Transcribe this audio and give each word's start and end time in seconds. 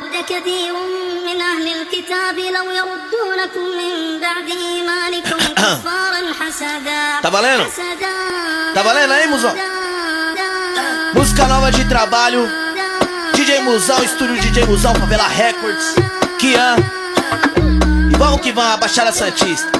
ود 0.00 0.24
كثير 0.28 0.72
من 1.26 1.40
أهل 1.40 1.68
الكتاب 1.82 2.38
لو 2.38 2.70
يردونكم 2.70 3.64
من 3.78 4.20
بعد 4.20 4.48
إيمانكم 4.50 5.54
كفارا 5.54 6.22
حسدا 6.40 7.20
Tá 7.22 7.30
valendo? 7.30 7.62
حسدا 7.64 8.74
Tá 8.74 8.82
valendo 8.82 9.12
aí, 9.12 9.26
Musão? 9.26 9.54
Música 11.14 11.46
nova 11.46 11.70
de 11.70 11.84
trabalho. 11.88 12.48
DJ 13.34 13.60
Musão, 13.60 14.02
estúdio 14.04 14.36
DJ 14.40 14.64
Musão, 14.64 14.94
Favela 14.94 15.28
Records. 15.28 15.86
Kian. 16.38 16.76
E 18.12 18.16
vamos 18.16 18.40
que 18.40 18.52
vamos, 18.52 18.74
a 18.74 18.76
Baixada 18.76 19.12
Santista. 19.12 19.70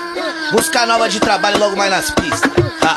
Música 0.52 0.84
nova 0.86 1.08
de 1.08 1.18
trabalho 1.20 1.58
logo 1.58 1.76
mais 1.76 1.90
nas 1.90 2.10
pistas. 2.10 2.50
Ha. 2.84 2.94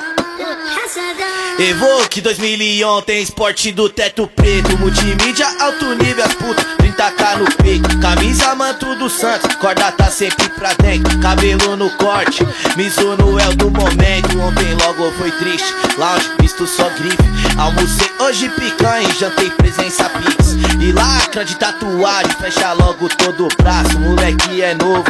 Evoque 1.63 2.19
2001 2.19 3.01
tem 3.03 3.23
esporte 3.23 3.71
do 3.71 3.87
teto 3.87 4.27
preto. 4.27 4.77
Multimídia, 4.77 5.47
alto 5.61 5.95
nível, 5.95 6.25
as 6.25 6.33
putas, 6.33 6.65
30k 6.77 7.37
no 7.37 7.63
peito. 7.63 7.99
Camisa, 7.99 8.53
manto 8.53 8.93
do 8.95 9.09
Santos, 9.09 9.55
corda 9.55 9.89
tá 9.93 10.11
sempre 10.11 10.49
pra 10.49 10.73
dentro. 10.73 11.17
Cabelo 11.19 11.77
no 11.77 11.89
corte, 11.91 12.45
Mizuno 12.75 13.39
é 13.39 13.47
o 13.47 13.55
do 13.55 13.71
momento. 13.71 14.37
Ontem 14.41 14.73
logo 14.73 15.09
foi 15.13 15.31
triste, 15.31 15.73
lounge, 15.97 16.31
visto 16.41 16.67
só 16.67 16.89
grife. 16.89 17.15
Almocei 17.57 18.11
hoje 18.23 18.49
picanha 18.49 19.09
e 19.09 19.13
jantei 19.13 19.49
presença 19.51 20.09
pix. 20.09 20.53
E 20.79 20.91
lacra 20.91 21.45
de 21.45 21.55
tatuagem, 21.55 22.31
fecha 22.39 22.73
logo 22.73 23.07
todo 23.09 23.45
o 23.45 23.47
braço. 23.61 23.97
Moleque 23.99 24.61
é 24.61 24.73
novo, 24.73 25.03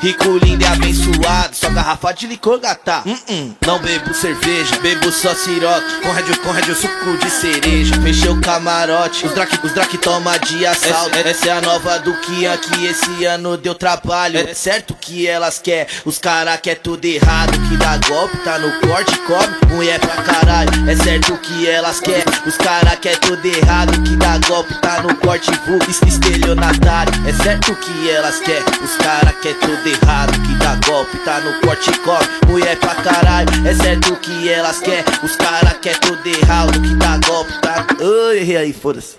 rico, 0.00 0.38
lindo 0.38 0.62
e 0.62 0.66
abençoado. 0.66 1.54
Só 1.54 1.70
garrafa 1.70 2.12
de 2.12 2.26
licor 2.26 2.58
gata. 2.60 3.02
Hum, 3.04 3.18
hum. 3.28 3.54
Não 3.66 3.78
bebo 3.78 4.14
cerveja, 4.14 4.76
bebo 4.80 5.10
só 5.10 5.34
siroque. 5.34 6.00
Com 6.42 6.50
rédio, 6.52 6.76
suco 6.76 7.16
de 7.18 7.30
cereja. 7.30 7.94
Fechei 8.00 8.30
o 8.30 8.40
camarote, 8.40 9.26
os 9.26 9.32
drake, 9.32 9.58
os 9.64 9.72
drake 9.72 9.98
toma 9.98 10.38
de 10.38 10.64
assalto. 10.66 11.16
Essa, 11.16 11.28
essa 11.28 11.48
é 11.48 11.52
a 11.52 11.60
nova 11.60 11.98
do 11.98 12.14
Kian 12.20 12.56
que 12.56 12.86
esse 12.86 13.24
ano 13.24 13.56
deu 13.56 13.74
trabalho. 13.74 14.38
É 14.38 14.54
certo 14.54 14.94
que 14.94 15.26
elas 15.26 15.58
quer, 15.58 15.88
os 16.04 16.18
cara 16.18 16.56
quer 16.56 16.76
tudo 16.76 17.04
errado. 17.04 17.52
Que 17.68 17.76
dá 17.76 17.98
golpe, 18.08 18.36
tá 18.38 18.58
no 18.58 18.70
corte, 18.80 19.16
come, 19.20 19.74
mulher 19.74 19.98
pra 19.98 20.22
caralho. 20.22 20.88
É 20.88 20.94
certo 20.94 21.36
que 21.38 21.66
elas 21.66 22.00
quer, 22.00 22.24
os 22.46 22.55
cara 22.56 22.96
quer 22.96 23.16
tudo 23.18 23.44
errado 23.46 23.92
Que 24.02 24.16
dá 24.16 24.38
golpe, 24.48 24.74
tá 24.80 25.02
no 25.02 25.14
corte, 25.16 25.50
vulgo, 25.66 25.84
es- 25.88 26.00
estelionatário. 26.02 27.12
É 27.26 27.32
certo 27.42 27.74
que 27.76 28.10
elas 28.10 28.38
quer, 28.40 28.62
os 28.82 28.96
cara 28.96 29.32
quer 29.42 29.54
tudo 29.54 29.86
errado 29.88 30.32
Que 30.32 30.54
dá 30.54 30.76
golpe, 30.86 31.16
tá 31.18 31.40
no 31.40 31.60
corte, 31.60 31.90
come, 32.00 32.26
mulher 32.48 32.76
pra 32.78 32.94
caralho 32.96 33.48
É 33.66 33.74
certo 33.74 34.14
que 34.16 34.48
elas 34.48 34.78
quer, 34.80 35.04
os 35.22 35.36
cara 35.36 35.70
quer 35.80 35.98
tudo 35.98 36.26
errado 36.26 36.72
Que 36.80 36.94
dá 36.94 37.18
golpe, 37.26 37.52
tá... 37.60 37.86
Ai, 38.30 38.38
errei 38.38 38.56
aí, 38.56 38.72
foda-se. 38.72 39.16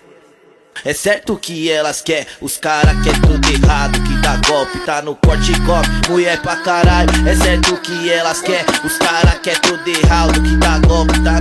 É 0.86 0.94
certo 0.94 1.36
que 1.38 1.72
elas 1.72 2.02
quer, 2.02 2.28
os 2.40 2.58
cara 2.58 2.94
quer 3.04 3.20
tudo 3.20 3.50
errado 3.52 4.00
Que 4.00 4.14
dá 4.22 4.38
golpe, 4.48 4.78
tá 4.82 5.02
no 5.02 5.16
corte 5.16 5.52
come, 5.62 5.88
mulher 6.08 6.40
pra 6.40 6.56
caralho 6.58 7.10
É 7.28 7.36
certo 7.36 7.76
que 7.78 8.10
elas 8.12 8.42
quer, 8.42 8.64
os 8.84 8.96
cara 8.98 9.32
quer 9.42 9.58
tudo 9.60 9.88
errado 9.88 10.34
Que 10.42 10.56
dá 10.58 10.78
golpe, 10.80 11.20
tá... 11.22 11.40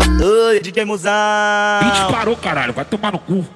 Oi, 0.57 0.61
DJ 0.63 0.85
Musão 0.87 1.13
Beat 1.83 2.11
parou, 2.11 2.35
caralho. 2.37 2.73
Vai 2.73 2.85
tomar 2.87 3.13
no 3.13 3.19
cu. 3.19 3.47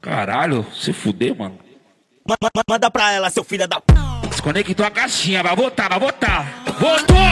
Caralho, 0.00 0.64
se 0.72 0.92
fuder, 0.92 1.36
mano. 1.36 1.58
Ma- 2.28 2.36
ma- 2.40 2.62
Manda 2.68 2.88
pra 2.90 3.10
ela, 3.12 3.28
seu 3.30 3.42
filho 3.42 3.66
da 3.66 3.80
p... 3.80 3.92
Desconectou 4.28 4.86
a 4.86 4.90
caixinha. 4.90 5.42
Vai 5.42 5.56
votar, 5.56 5.88
vai 5.88 5.98
votar. 5.98 6.62
Votou, 6.78 7.06
porra! 7.06 7.31